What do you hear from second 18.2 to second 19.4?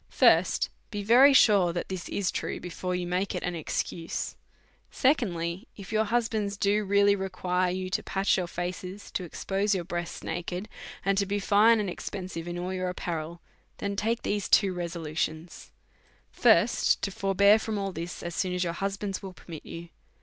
as soon as your hus bands Avill